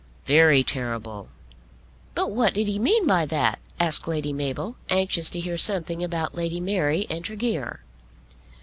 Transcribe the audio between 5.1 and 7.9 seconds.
to hear something about Lady Mary and Tregear.